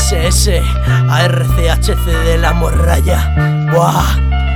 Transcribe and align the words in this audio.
SS, 0.00 0.62
ARCHC 1.10 2.06
de 2.24 2.38
la 2.38 2.54
morralla. 2.54 3.34
Buah. 3.70 4.49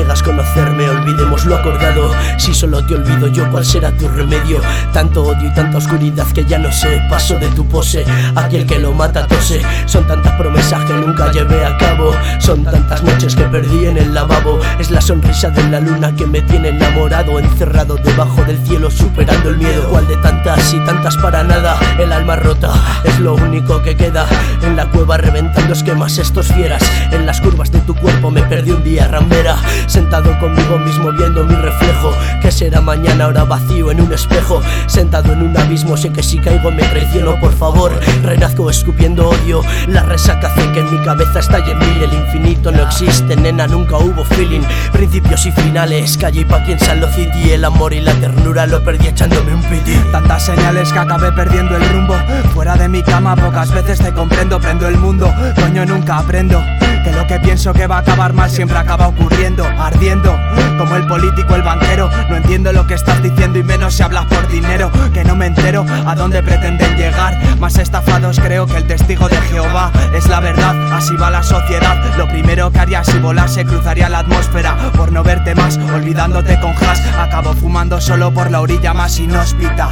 Niegas 0.00 0.22
conocerme, 0.22 0.88
olvidemos 0.88 1.44
lo 1.44 1.56
acordado. 1.56 2.10
Si 2.38 2.54
solo 2.54 2.82
te 2.86 2.94
olvido 2.94 3.26
yo, 3.26 3.50
¿cuál 3.50 3.66
será 3.66 3.92
tu 3.92 4.08
remedio? 4.08 4.58
Tanto 4.94 5.22
odio 5.24 5.46
y 5.46 5.52
tanta 5.52 5.76
oscuridad 5.76 6.26
que 6.28 6.42
ya 6.46 6.58
no 6.58 6.72
sé. 6.72 7.02
Paso 7.10 7.38
de 7.38 7.48
tu 7.48 7.68
pose, 7.68 8.06
aquel 8.34 8.64
que 8.64 8.78
lo 8.78 8.94
mata 8.94 9.26
tose. 9.26 9.60
Son 9.84 10.06
tantas 10.06 10.32
promesas 10.36 10.82
que 10.86 10.94
nunca 10.94 11.30
llevé 11.32 11.66
a 11.66 11.76
cabo. 11.76 12.12
Son 12.38 12.64
tantas 12.64 13.02
noches 13.02 13.36
que 13.36 13.42
perdí 13.42 13.84
en 13.84 13.98
el 13.98 14.14
lavabo. 14.14 14.58
Es 14.78 14.90
la 14.90 15.02
sonrisa 15.02 15.50
de 15.50 15.64
la 15.64 15.80
luna 15.80 16.16
que 16.16 16.26
me 16.26 16.40
tiene 16.40 16.70
enamorado, 16.70 17.38
encerrado 17.38 17.96
debajo 17.96 18.42
del 18.44 18.56
cielo, 18.66 18.90
superando 18.90 19.50
el 19.50 19.58
miedo. 19.58 19.86
¿Cuál 19.90 20.08
de 20.08 20.16
tantas 20.16 20.72
y 20.72 20.82
tantas 20.86 21.18
para 21.18 21.44
nada? 21.44 21.78
El 21.98 22.10
alma 22.10 22.36
rota 22.36 22.72
es 23.04 23.20
lo 23.20 23.34
único 23.34 23.82
que 23.82 23.94
queda. 23.98 24.26
En 24.62 24.76
la 24.76 24.86
cueva 24.86 25.18
reventando 25.18 25.74
esquemas 25.74 26.16
estos 26.16 26.46
fieras. 26.46 26.82
En 27.12 27.26
las 27.26 27.38
curvas 27.42 27.70
de 27.70 27.80
tu 27.80 27.94
cuerpo 27.94 28.30
me 28.30 28.40
perdí 28.44 28.70
un 28.70 28.82
día 28.82 29.06
rambera. 29.06 29.56
Sentado 29.90 30.38
conmigo 30.38 30.78
mismo 30.78 31.10
viendo 31.10 31.42
mi 31.42 31.56
reflejo. 31.56 32.12
Que 32.40 32.52
será 32.52 32.80
mañana 32.80 33.24
ahora 33.24 33.42
vacío 33.42 33.90
en 33.90 34.00
un 34.00 34.12
espejo. 34.12 34.62
Sentado 34.86 35.32
en 35.32 35.42
un 35.42 35.56
abismo 35.56 35.96
sé 35.96 36.12
que 36.12 36.22
si 36.22 36.38
caigo 36.38 36.70
me 36.70 36.84
traiciono 36.84 37.40
Por 37.40 37.52
favor, 37.52 37.98
renazco 38.22 38.70
escupiendo 38.70 39.30
odio. 39.30 39.62
La 39.88 40.04
resaca 40.04 40.46
hace 40.46 40.70
que 40.70 40.78
en 40.78 40.92
mi 40.92 41.04
cabeza 41.04 41.40
estalle 41.40 41.74
mil. 41.74 42.04
El 42.04 42.14
infinito 42.14 42.70
no 42.70 42.84
existe, 42.84 43.34
nena, 43.34 43.66
nunca 43.66 43.96
hubo 43.96 44.24
feeling. 44.24 44.62
Principios 44.92 45.44
y 45.46 45.50
finales, 45.50 46.16
calle 46.16 46.42
y 46.42 46.44
pa' 46.44 46.62
quien 46.62 46.78
lo 47.00 47.08
city 47.08 47.50
El 47.50 47.64
amor 47.64 47.92
y 47.92 48.00
la 48.00 48.12
ternura 48.14 48.66
lo 48.66 48.84
perdí 48.84 49.08
echándome 49.08 49.54
un 49.54 49.62
piti. 49.64 49.96
Tantas 50.12 50.44
señales 50.44 50.92
que 50.92 51.00
acabé 51.00 51.32
perdiendo 51.32 51.76
el 51.76 51.88
rumbo. 51.88 52.14
Fuera 52.54 52.76
de 52.76 52.88
mi 52.88 53.02
cama 53.02 53.34
pocas 53.34 53.72
veces 53.72 53.98
te 53.98 54.12
comprendo. 54.12 54.60
Prendo 54.60 54.86
el 54.86 54.98
mundo, 54.98 55.34
coño 55.56 55.84
nunca 55.84 56.18
aprendo. 56.18 56.62
Que 57.04 57.12
lo 57.12 57.26
que 57.26 57.40
pienso 57.40 57.72
que 57.72 57.86
va 57.86 57.96
a 57.96 58.00
acabar 58.00 58.34
mal 58.34 58.50
siempre 58.50 58.76
acaba 58.76 59.08
ocurriendo, 59.08 59.64
ardiendo. 59.86 60.38
Como 60.78 60.96
el 60.96 61.06
político, 61.06 61.54
el 61.54 61.62
banquero. 61.62 62.10
No 62.28 62.36
entiendo 62.36 62.72
lo 62.72 62.86
que 62.86 62.94
estás 62.94 63.22
diciendo 63.22 63.58
y 63.58 63.62
menos 63.62 63.94
si 63.94 64.02
hablas 64.02 64.26
por 64.26 64.48
dinero. 64.48 64.90
Que 65.12 65.24
no 65.24 65.36
me 65.36 65.46
entero 65.46 65.84
a 66.06 66.14
dónde 66.14 66.42
pretenden 66.42 66.96
llegar. 66.96 67.38
Más 67.58 67.76
estafados 67.78 68.40
creo 68.40 68.66
que 68.66 68.76
el 68.76 68.86
testigo 68.86 69.28
de 69.28 69.36
Jehová 69.36 69.90
es 70.14 70.26
la 70.28 70.40
verdad. 70.40 70.74
Así 70.92 71.16
va 71.16 71.30
la 71.30 71.42
sociedad. 71.42 71.96
Lo 72.16 72.28
primero 72.28 72.70
que 72.70 72.78
haría 72.78 73.04
si 73.04 73.18
volase 73.18 73.64
cruzaría 73.64 74.08
la 74.08 74.20
atmósfera 74.20 74.76
por 74.96 75.12
no 75.12 75.22
verte 75.22 75.54
más, 75.54 75.78
olvidándote 75.94 76.58
con 76.60 76.72
hash. 76.72 77.00
Acabo 77.18 77.52
fumando 77.54 78.00
solo 78.00 78.32
por 78.32 78.50
la 78.50 78.60
orilla 78.60 78.94
más 78.94 79.18
inhóspita. 79.18 79.90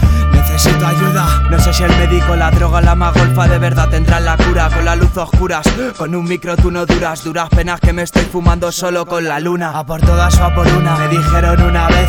Necesito 0.50 0.86
ayuda. 0.86 1.42
No 1.50 1.58
sé 1.60 1.72
si 1.72 1.82
el 1.82 1.91
médico, 1.98 2.34
la 2.34 2.50
droga, 2.50 2.80
la 2.80 2.94
magolfa 2.94 3.46
de 3.46 3.58
verdad 3.58 3.88
tendrán 3.91 4.24
la 4.24 4.36
cura 4.36 4.70
con 4.70 4.84
la 4.84 4.96
luz 4.96 5.16
oscuras. 5.16 5.66
Con 5.96 6.14
un 6.14 6.24
micro 6.24 6.56
tú 6.56 6.70
no 6.70 6.86
duras, 6.86 7.22
duras 7.22 7.48
penas 7.50 7.80
que 7.80 7.92
me 7.92 8.02
estoy 8.02 8.24
fumando 8.24 8.72
solo 8.72 9.06
con 9.06 9.24
la 9.24 9.41
luna. 9.41 9.78
A 9.78 9.84
por 9.84 10.00
todas 10.00 10.38
o 10.41 10.44
a 10.44 10.54
por 10.54 10.66
una. 10.66 10.96
Me 10.96 11.08
dijeron 11.08 11.62
una 11.62 11.88
vez, 11.88 12.08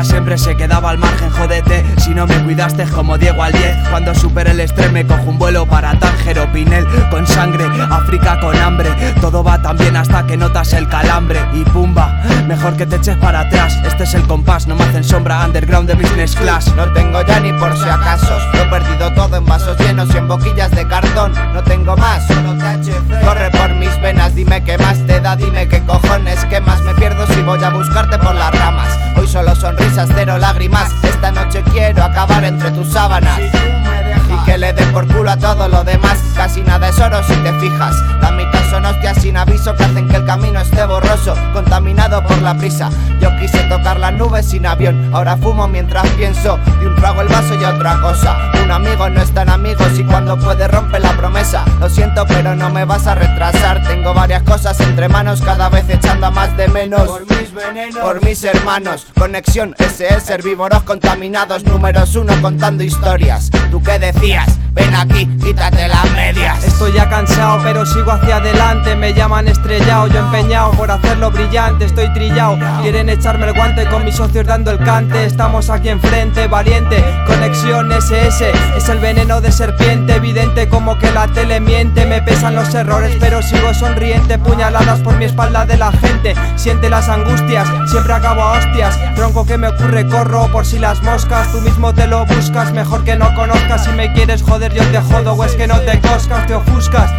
siempre 0.00 0.38
se 0.38 0.56
quedaba 0.56 0.90
al 0.90 0.98
margen, 0.98 1.30
jodete. 1.30 1.84
Si 1.98 2.14
no 2.14 2.26
me 2.26 2.42
cuidaste 2.42 2.84
como 2.86 3.18
Diego 3.18 3.42
al 3.42 3.52
10. 3.52 3.88
Cuando 3.90 4.14
supere 4.14 4.52
el 4.52 4.60
estrés 4.60 4.90
me 4.90 5.06
cojo 5.06 5.24
un 5.26 5.38
vuelo 5.38 5.66
para 5.66 5.98
Tánger 5.98 6.50
Pinel 6.50 6.86
con 7.10 7.26
sangre, 7.26 7.66
África 7.90 8.40
con 8.40 8.56
hambre. 8.56 8.90
Todo 9.20 9.44
va 9.44 9.60
tan 9.60 9.76
bien 9.76 9.96
hasta 9.96 10.26
que 10.26 10.36
notas 10.36 10.72
el 10.72 10.88
calambre 10.88 11.40
y 11.52 11.62
pumba. 11.64 12.22
Mejor 12.48 12.76
que 12.76 12.86
te 12.86 12.96
eches 12.96 13.16
para 13.18 13.40
atrás. 13.40 13.78
Este 13.84 14.04
es 14.04 14.14
el 14.14 14.22
compás, 14.22 14.66
no 14.66 14.74
me 14.74 14.84
hacen 14.84 15.04
sombra 15.04 15.44
underground 15.44 15.88
de 15.88 15.94
business 15.94 16.34
class. 16.36 16.74
No 16.74 16.90
tengo 16.92 17.22
ya 17.26 17.38
ni 17.40 17.52
por 17.52 17.76
si 17.76 17.88
acaso. 17.88 18.38
Lo 18.54 18.62
he 18.62 18.66
perdido 18.66 19.12
todo 19.12 19.36
en 19.36 19.44
vasos 19.44 19.78
llenos 19.78 20.08
y 20.14 20.16
en 20.16 20.26
boquillas 20.26 20.70
de 20.70 20.88
cartón. 20.88 21.32
No 21.52 21.62
tengo 21.62 21.96
más, 21.96 22.26
solo 22.26 22.54
THC. 22.54 23.24
Corre 23.24 23.50
por 23.50 23.70
mis 23.74 24.00
venas, 24.00 24.34
dime 24.34 24.64
qué 24.64 24.78
más 24.78 24.98
te 25.06 25.20
da, 25.20 25.36
dime 25.36 25.68
qué 25.68 25.82
cojones, 25.84 26.42
qué 26.46 26.60
más 26.60 26.80
me 26.80 26.94
pierdo 26.94 27.26
si 27.26 27.42
voy 27.42 27.62
a 27.62 27.70
buscarte 27.70 28.18
por. 28.18 28.32
Hoy 28.32 28.38
sonrisas, 30.02 30.08
cero 30.14 30.38
lágrimas. 30.38 30.90
Esta 31.02 31.30
noche 31.30 31.62
quiero 31.72 32.02
acabar 32.02 32.44
entre 32.44 32.70
tus 32.70 32.88
sábanas. 32.88 33.38
Y 33.38 34.44
que 34.44 34.58
le 34.58 34.72
dé 34.72 34.84
por 34.86 35.06
culo 35.06 35.30
a 35.30 35.36
todo 35.36 35.68
lo 35.68 35.84
demás. 35.84 36.18
Casi 36.34 36.62
nada 36.62 36.88
es 36.88 36.98
oro 36.98 37.22
si 37.24 37.34
te 37.36 37.52
fijas. 37.60 37.94
La 38.20 38.30
mitad 38.32 38.60
son 38.70 38.84
hostias 38.86 39.18
sin 39.20 39.36
aviso 39.36 39.74
que 39.74 39.84
hacen 39.84 40.08
que 40.08 40.16
el 40.16 40.24
camino 40.24 40.60
esté 40.60 40.84
borroso, 40.86 41.34
contaminado 41.52 42.22
por 42.24 42.40
la 42.40 42.54
prisa. 42.54 42.90
Yo 43.20 43.30
quise 43.38 43.58
tocar 43.64 43.98
las 44.00 44.14
nubes 44.14 44.46
sin 44.48 44.66
avión. 44.66 45.10
Ahora 45.12 45.36
fumo 45.36 45.68
mientras 45.68 46.08
pienso. 46.10 46.58
Y 46.80 46.86
un 46.86 46.96
trago 46.96 47.20
el 47.20 47.28
vaso 47.28 47.54
y 47.54 47.64
otra 47.64 48.00
cosa. 48.00 48.36
Un 48.64 48.70
amigo 48.70 49.08
no 49.10 49.20
es 49.20 49.32
tan 49.32 49.50
amigo 49.50 49.84
si 49.94 50.04
cuando 50.04 50.38
puede 50.38 50.66
rompe 50.68 50.98
la 50.98 51.12
promesa. 51.12 51.64
Lo 51.80 51.88
siento, 51.88 52.11
pero 52.26 52.54
no 52.56 52.70
me 52.70 52.84
vas 52.84 53.06
a 53.06 53.14
retrasar. 53.14 53.86
Tengo 53.86 54.14
varias 54.14 54.42
cosas 54.42 54.78
entre 54.80 55.08
manos, 55.08 55.40
cada 55.42 55.68
vez 55.68 55.88
echando 55.88 56.26
a 56.26 56.30
más 56.30 56.56
de 56.56 56.68
menos. 56.68 57.02
Por 57.02 57.28
mis 57.28 57.52
venenos, 57.52 57.98
por 57.98 58.24
mis 58.24 58.44
hermanos. 58.44 59.06
Conexión 59.18 59.74
SS, 59.78 60.32
herbívoros 60.32 60.82
contaminados. 60.82 61.64
Números 61.64 62.16
uno 62.16 62.34
contando 62.40 62.82
historias. 62.82 63.50
¿Tú 63.70 63.82
qué 63.82 63.98
decías? 63.98 64.58
Ven 64.74 64.94
aquí, 64.94 65.26
quítate 65.42 65.86
las 65.86 66.10
medias. 66.12 66.64
Estoy 66.64 66.92
ya 66.94 67.08
cansado, 67.08 67.60
pero 67.62 67.84
sigo 67.84 68.10
hacia 68.10 68.36
adelante. 68.36 68.96
Me 68.96 69.12
llaman 69.12 69.46
estrellado, 69.46 70.06
yo 70.06 70.20
empeñado 70.20 70.70
por 70.72 70.90
hacerlo 70.90 71.30
brillante. 71.30 71.84
Estoy 71.84 72.10
trillado, 72.14 72.58
quieren 72.80 73.10
echarme 73.10 73.46
el 73.46 73.52
guante 73.52 73.84
con 73.86 74.04
mis 74.04 74.16
socios 74.16 74.46
dando 74.46 74.70
el 74.70 74.78
cante. 74.78 75.26
Estamos 75.26 75.68
aquí 75.68 75.90
enfrente, 75.90 76.46
valiente. 76.46 77.04
Conexión 77.26 77.92
SS, 77.92 78.50
es 78.76 78.88
el 78.88 78.98
veneno 78.98 79.42
de 79.42 79.52
serpiente. 79.52 80.14
Evidente 80.16 80.68
como 80.68 80.98
que 80.98 81.10
la 81.10 81.28
tele 81.28 81.60
miente. 81.60 82.06
Me 82.12 82.20
pesan 82.20 82.54
los 82.54 82.74
errores, 82.74 83.16
pero 83.18 83.40
sigo 83.40 83.72
sonriente. 83.72 84.38
Puñaladas 84.38 85.00
por 85.00 85.16
mi 85.16 85.24
espalda 85.24 85.64
de 85.64 85.78
la 85.78 85.90
gente. 85.92 86.34
Siente 86.56 86.90
las 86.90 87.08
angustias, 87.08 87.66
siempre 87.86 88.12
acabo 88.12 88.42
a 88.42 88.58
hostias. 88.58 88.98
Tronco 89.14 89.46
que 89.46 89.56
me 89.56 89.68
ocurre, 89.68 90.06
corro 90.06 90.46
por 90.52 90.66
si 90.66 90.78
las 90.78 91.02
moscas. 91.02 91.50
Tú 91.52 91.62
mismo 91.62 91.94
te 91.94 92.06
lo 92.06 92.26
buscas, 92.26 92.70
mejor 92.74 93.02
que 93.04 93.16
no 93.16 93.34
conozcas. 93.34 93.86
Si 93.86 93.92
me 93.92 94.12
quieres 94.12 94.42
joder 94.42 94.74
yo 94.74 94.84
te 94.88 95.00
jodo 95.00 95.32
o 95.32 95.42
es 95.42 95.54
que 95.54 95.66
no 95.66 95.80
te 95.80 95.98
coscas, 96.02 96.46
te 96.46 96.54
ofuscas 96.54 97.10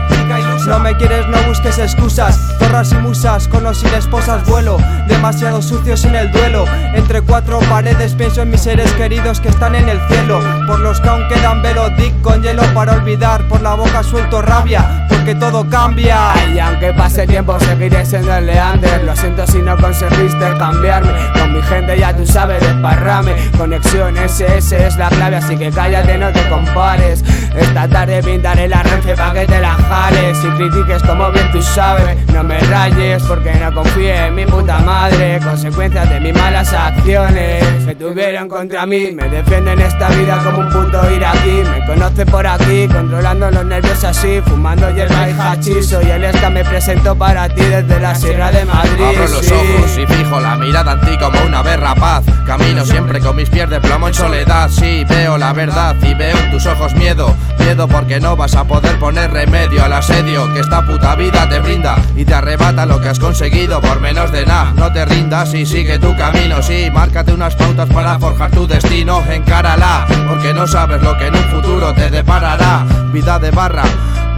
No 0.68 0.80
me 0.80 0.96
quieres, 0.96 1.28
no 1.28 1.38
busques 1.44 1.78
excusas. 1.78 2.40
Torras 2.58 2.92
y 2.94 2.96
musas, 2.96 3.48
con 3.50 3.66
o 3.66 3.74
sin 3.74 3.94
esposas 3.94 4.46
vuelo. 4.48 4.78
Demasiado 5.08 5.62
sucio 5.62 5.98
sin 5.98 6.16
el 6.16 6.32
duelo. 6.32 6.66
Entre 6.94 7.22
cuatro 7.22 7.60
paredes 7.70 8.14
pienso 8.14 8.42
en 8.42 8.50
mis 8.50 8.62
seres 8.62 8.92
queridos 8.94 9.42
que 9.42 9.50
están 9.50 9.76
en 9.76 9.90
el 9.90 10.00
cielo. 10.08 10.40
Por 10.66 10.80
los 10.80 11.02
que 11.02 11.10
aún 11.10 11.28
quedan 11.28 11.62
velo 11.62 11.90
dick 11.98 12.20
con 12.22 12.42
hielo 12.42 12.64
para 12.74 12.94
olvidar. 12.94 13.48
Por 13.50 13.62
la 13.62 13.74
boca 13.74 14.04
suelto 14.04 14.42
rabia, 14.42 15.03
porque 15.24 15.36
todo 15.36 15.66
cambia. 15.70 16.34
Y 16.54 16.60
aunque 16.60 16.92
pase 16.94 17.26
tiempo 17.26 17.58
seguiré 17.60 18.06
siendo 18.06 18.36
el 18.36 18.46
Leander 18.46 19.04
Lo 19.06 19.16
siento 19.16 19.48
si 19.48 19.60
no 19.60 19.78
conseguiste 19.78 20.46
cambiarme. 20.58 21.12
Con 21.34 21.54
mi 21.54 21.62
gente 21.62 21.98
ya 21.98 22.16
tú 22.16 22.26
sabes 22.26 22.60
desparrame. 22.60 23.34
Conexión 23.58 24.18
SS 24.18 24.88
es 24.88 24.98
la 24.98 25.08
clave 25.10 25.38
así 25.38 25.56
que 25.56 25.72
cállate 25.72 26.18
no 26.18 26.32
te 26.32 26.48
compares. 26.50 27.24
Esta 27.56 27.88
tarde 27.88 28.22
pintaré 28.22 28.68
la 28.68 28.84
renfe 28.84 29.16
pa' 29.16 29.34
que 29.34 29.46
te 29.46 29.62
la 29.62 29.76
jales. 29.76 30.38
Y 30.44 30.48
critiques 30.58 31.02
como 31.04 31.32
bien 31.32 31.50
tú 31.52 31.62
sabes. 31.62 32.18
No 32.34 32.44
me 32.44 32.60
rayes 32.60 33.24
porque 33.24 33.54
no 33.54 33.74
confíe 33.74 34.28
en 34.28 34.36
mi 34.36 34.46
puta 34.46 34.80
madre. 34.80 35.40
Consecuencias 35.42 36.10
de 36.10 36.20
mis 36.20 36.34
malas 36.34 36.74
acciones. 36.74 37.64
Que 37.86 37.96
tuvieron 37.96 38.48
contra 38.48 38.86
mí 38.86 39.12
Me 39.12 39.28
defienden 39.28 39.80
esta 39.82 40.08
vida 40.10 40.40
como 40.44 40.60
un 40.60 40.70
puto 40.70 41.12
iraquí 41.12 41.64
Me 41.70 41.86
conoce 41.86 42.26
por 42.26 42.48
aquí 42.48 42.88
controlando 42.88 43.52
los 43.52 43.66
nervios 43.66 44.04
así 44.06 44.42
Fumando 44.46 44.90
hierba 44.92 45.13
y 45.14 45.40
hachís 45.40 45.90
Soy 45.90 46.10
el 46.10 46.24
esta 46.24 46.50
me 46.50 46.64
presento 46.64 47.16
para 47.16 47.48
ti 47.50 47.64
desde 47.64 48.00
la 48.00 48.16
Sierra 48.16 48.52
de 48.52 48.66
Madrid 48.66 49.04
Abro 49.04 49.28
los 49.28 49.52
ojos 49.52 49.98
y 49.98 50.06
fijo 50.06 50.40
la 50.40 50.56
mirada 50.58 50.94
en 50.94 51.02
ti 51.02 51.18
como 51.18 51.40
una 51.46 51.62
berra 51.62 51.96
paz. 51.96 52.24
Camino 52.46 52.86
siempre 52.86 53.20
con 53.20 53.36
mis 53.36 53.50
pies 53.50 53.70
de 53.70 53.80
plomo 53.80 54.08
en 54.08 54.14
soledad. 54.14 54.70
Sí, 54.70 55.06
veo 55.08 55.38
la 55.38 55.54
verdad 55.54 55.96
y 56.02 56.14
veo 56.14 56.38
en 56.38 56.52
tus 56.52 56.66
ojos 56.66 56.94
miedo. 56.96 57.34
Miedo 57.60 57.88
porque 57.88 58.20
no 58.20 58.36
vas 58.36 58.56
a 58.56 58.66
poder 58.66 59.00
poner 59.00 59.32
remedio 59.32 59.84
al 59.84 59.94
asedio 59.94 60.54
que 60.54 60.60
esta 60.60 60.86
puta 60.86 61.16
vida 61.16 61.48
te 61.48 61.60
brinda 61.60 61.96
y 62.16 62.26
te 62.26 62.34
arrebata 62.34 62.86
lo 62.86 63.00
que 63.02 63.10
has 63.10 63.20
conseguido 63.20 63.80
por 63.82 64.02
menos 64.02 64.32
de 64.32 64.46
nada. 64.46 64.74
No 64.76 64.92
te 64.92 65.06
rindas 65.06 65.54
y 65.54 65.66
sigue 65.66 66.00
tu 66.00 66.16
camino, 66.18 66.62
sí, 66.62 66.90
márcate 66.92 67.34
unas 67.34 67.56
pautas 67.56 67.90
para 67.90 68.20
forjar 68.20 68.52
tu 68.52 68.68
destino, 68.68 69.24
encárala, 69.30 70.06
porque 70.28 70.54
no 70.54 70.68
sabes 70.68 71.02
lo 71.02 71.18
que 71.18 71.28
en 71.28 71.36
un 71.36 71.44
futuro 71.46 71.94
te 71.94 72.10
deparará. 72.10 72.86
Vida 73.12 73.40
de 73.40 73.52
barra 73.52 73.84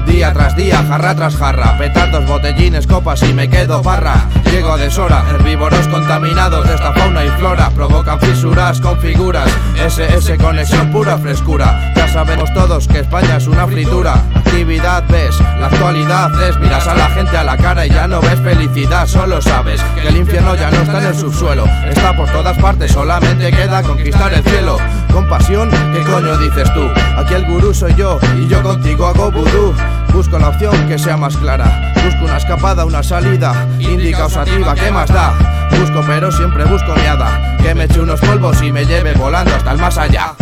Día 0.05 0.33
tras 0.33 0.55
día, 0.55 0.83
jarra 0.87 1.15
tras 1.15 1.35
jarra. 1.35 1.77
Petardos, 1.77 2.25
botellines, 2.27 2.87
copas 2.87 3.23
y 3.23 3.33
me 3.33 3.49
quedo 3.49 3.81
parra 3.81 4.27
Llego 4.51 4.73
a 4.73 4.77
deshora, 4.77 5.25
herbívoros 5.29 5.87
contaminados 5.87 6.67
de 6.67 6.75
esta 6.75 6.93
fauna 6.93 7.25
y 7.25 7.29
flora. 7.29 7.69
Provocan 7.71 8.19
fisuras 8.19 8.79
con 8.79 8.99
figuras 8.99 9.49
SS 9.75 10.37
conexión 10.37 10.91
pura 10.91 11.17
frescura 11.17 11.94
Sabemos 12.11 12.53
todos 12.53 12.87
que 12.87 12.99
España 12.99 13.37
es 13.37 13.47
una 13.47 13.67
fritura. 13.67 14.13
Actividad 14.35 15.03
ves, 15.09 15.37
la 15.59 15.67
actualidad 15.67 16.31
es 16.47 16.57
Miras 16.59 16.87
a 16.87 16.95
la 16.95 17.09
gente 17.09 17.35
a 17.35 17.43
la 17.43 17.57
cara 17.57 17.85
y 17.85 17.89
ya 17.89 18.07
no 18.07 18.21
ves 18.21 18.39
felicidad 18.39 19.05
Solo 19.05 19.41
sabes 19.41 19.81
que 20.01 20.07
el 20.07 20.17
infierno 20.17 20.55
ya 20.55 20.71
no 20.71 20.77
está 20.77 20.99
en 20.99 21.07
el 21.07 21.15
subsuelo. 21.15 21.65
Está 21.85 22.15
por 22.15 22.29
todas 22.31 22.57
partes, 22.57 22.91
solamente 22.91 23.51
queda 23.51 23.83
conquistar 23.83 24.33
el 24.33 24.43
cielo. 24.43 24.77
Compasión, 25.11 25.69
¿qué 25.93 26.01
coño 26.03 26.37
dices 26.37 26.73
tú? 26.73 26.87
Aquí 27.17 27.33
el 27.33 27.45
gurú 27.45 27.73
soy 27.73 27.93
yo 27.95 28.19
y 28.37 28.47
yo 28.47 28.63
contigo 28.63 29.07
hago 29.07 29.31
vudú. 29.31 29.73
Busco 30.13 30.39
la 30.39 30.49
opción 30.49 30.87
que 30.87 30.97
sea 30.97 31.17
más 31.17 31.35
clara. 31.35 31.93
Busco 32.03 32.25
una 32.25 32.37
escapada, 32.37 32.85
una 32.85 33.03
salida. 33.03 33.67
Indica 33.79 34.25
osativa, 34.25 34.73
¿qué 34.75 34.91
más 34.91 35.09
da? 35.09 35.33
Busco 35.79 36.01
pero 36.07 36.31
siempre 36.31 36.63
busco 36.65 36.95
miada 36.95 37.57
Que 37.61 37.75
me 37.75 37.85
eche 37.85 37.99
unos 37.99 38.19
polvos 38.21 38.61
y 38.61 38.71
me 38.71 38.85
lleve 38.85 39.13
volando 39.13 39.53
hasta 39.53 39.71
el 39.71 39.79
más 39.79 39.97
allá 39.97 40.33